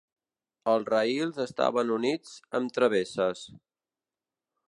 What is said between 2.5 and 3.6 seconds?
amb travesses